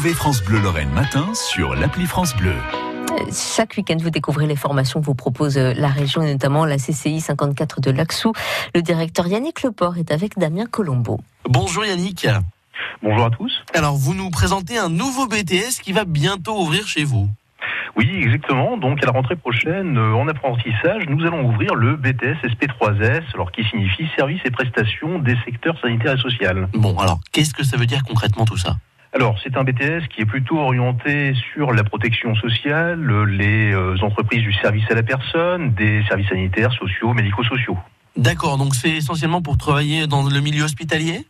[0.00, 2.54] Retrouvez France Bleu Lorraine matin sur l'appli France Bleu.
[3.30, 7.20] Chaque week-end, vous découvrez les formations que vous propose la région et notamment la CCI
[7.20, 8.32] 54 de Laxou.
[8.74, 11.20] Le directeur Yannick Leport est avec Damien Colombo.
[11.44, 12.26] Bonjour Yannick.
[13.02, 13.52] Bonjour à tous.
[13.74, 17.28] Alors, vous nous présentez un nouveau BTS qui va bientôt ouvrir chez vous.
[17.94, 18.78] Oui, exactement.
[18.78, 23.52] Donc, à la rentrée prochaine, euh, en apprentissage, nous allons ouvrir le BTS SP3S, alors
[23.52, 26.70] qui signifie services et prestations des secteurs sanitaires et social.
[26.72, 28.76] Bon, alors, qu'est-ce que ça veut dire concrètement tout ça?
[29.12, 34.42] Alors, c'est un BTS qui est plutôt orienté sur la protection sociale, les euh, entreprises
[34.42, 37.76] du service à la personne, des services sanitaires, sociaux, médico-sociaux.
[38.16, 41.26] D'accord, donc c'est essentiellement pour travailler dans le milieu hospitalier?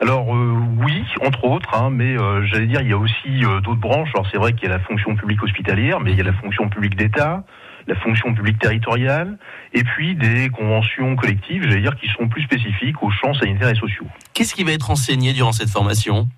[0.00, 3.60] Alors euh, oui, entre autres, hein, mais euh, j'allais dire il y a aussi euh,
[3.60, 4.10] d'autres branches.
[4.14, 6.32] Alors c'est vrai qu'il y a la fonction publique hospitalière, mais il y a la
[6.32, 7.44] fonction publique d'État,
[7.86, 9.38] la fonction publique territoriale,
[9.72, 13.76] et puis des conventions collectives, j'allais dire, qui sont plus spécifiques aux champs sanitaires et
[13.76, 14.06] sociaux.
[14.32, 16.28] Qu'est-ce qui va être enseigné durant cette formation?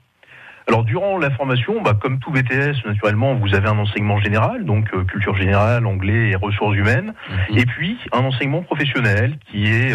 [0.68, 4.90] Alors durant la formation, bah, comme tout BTS, naturellement, vous avez un enseignement général, donc
[5.06, 7.14] culture générale, anglais et ressources humaines,
[7.50, 7.58] mhm.
[7.58, 9.94] et puis un enseignement professionnel qui est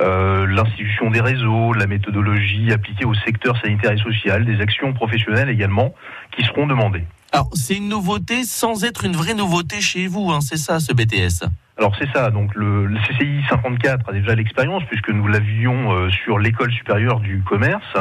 [0.00, 5.48] euh, l'institution des réseaux, la méthodologie appliquée au secteur sanitaire et social, des actions professionnelles
[5.48, 5.94] également
[6.36, 7.04] qui seront demandées.
[7.30, 10.92] Alors c'est une nouveauté sans être une vraie nouveauté chez vous, hein, c'est ça ce
[10.92, 16.08] BTS alors c'est ça, donc le, CCI 54 a déjà l'expérience puisque nous l'avions euh,
[16.08, 17.94] sur l'école supérieure du commerce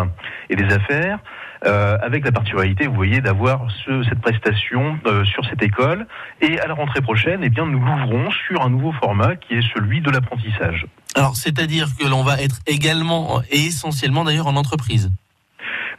[0.50, 1.20] et des affaires.
[1.66, 6.06] Euh, avec la particularité, vous voyez, d'avoir ce, cette prestation euh, sur cette école.
[6.42, 9.74] Et à la rentrée prochaine, eh bien, nous l'ouvrons sur un nouveau format qui est
[9.74, 10.86] celui de l'apprentissage.
[11.16, 15.10] Alors, c'est-à-dire que l'on va être également et essentiellement d'ailleurs en entreprise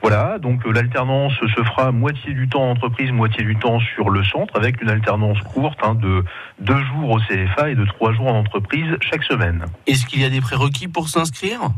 [0.04, 4.10] voilà, donc euh, l'alternance se fera moitié du temps en entreprise, moitié du temps sur
[4.10, 6.22] le centre, avec une alternance courte hein, de
[6.60, 9.64] deux jours au CFA et de trois jours en entreprise chaque semaine.
[9.86, 11.70] Est-ce qu'il y a des prérequis pour s'inscrire?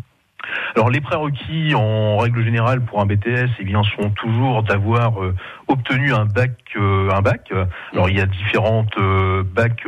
[0.77, 5.34] Alors les prérequis en règle générale pour un BTS, eh bien sont toujours d'avoir euh,
[5.69, 7.50] obtenu un bac, euh, un bac.
[7.94, 9.86] Alors il y a différentes euh, bacs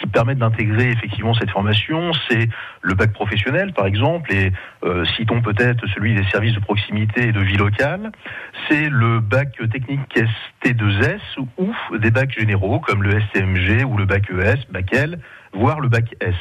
[0.00, 2.12] qui permettent d'intégrer effectivement cette formation.
[2.28, 2.48] C'est
[2.80, 4.52] le bac professionnel par exemple, et
[5.16, 8.12] citons peut-être celui des services de proximité et de vie locale.
[8.68, 10.00] C'est le bac technique
[10.64, 11.20] ST2S
[11.58, 15.18] ou des bacs généraux comme le STMG ou le bac ES, bac L,
[15.52, 16.34] voire le bac S.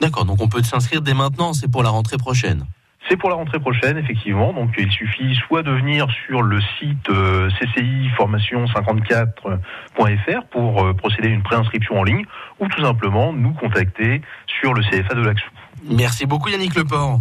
[0.00, 2.64] D'accord, donc on peut s'inscrire dès maintenant, c'est pour la rentrée prochaine.
[3.08, 4.52] C'est pour la rentrée prochaine, effectivement.
[4.52, 11.32] Donc, il suffit soit de venir sur le site euh, cciformation54.fr pour euh, procéder à
[11.32, 12.24] une préinscription en ligne,
[12.60, 15.50] ou tout simplement nous contacter sur le CFA de l'Axou.
[15.90, 17.18] Merci beaucoup Yannick Leport.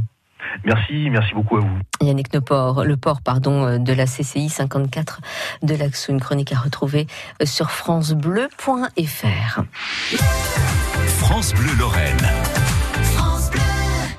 [0.65, 1.79] Merci, merci beaucoup à vous.
[2.01, 5.21] Yannick Leport, le port pardon, euh, de la CCI 54
[5.63, 7.07] de l'Axou, une chronique à retrouver
[7.43, 9.61] sur francebleu.fr.
[11.19, 12.17] France Bleu Lorraine.